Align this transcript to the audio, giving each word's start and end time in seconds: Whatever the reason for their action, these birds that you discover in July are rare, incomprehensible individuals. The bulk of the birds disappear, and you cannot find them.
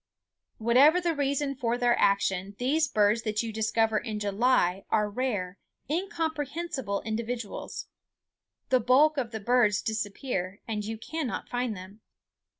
Whatever 0.57 0.99
the 0.99 1.13
reason 1.13 1.53
for 1.53 1.77
their 1.77 1.95
action, 1.99 2.55
these 2.57 2.87
birds 2.87 3.21
that 3.21 3.43
you 3.43 3.53
discover 3.53 3.99
in 3.99 4.17
July 4.17 4.83
are 4.89 5.07
rare, 5.07 5.59
incomprehensible 5.87 7.01
individuals. 7.03 7.85
The 8.69 8.79
bulk 8.79 9.17
of 9.17 9.29
the 9.29 9.39
birds 9.39 9.79
disappear, 9.83 10.59
and 10.67 10.83
you 10.83 10.97
cannot 10.97 11.49
find 11.49 11.77
them. 11.77 12.01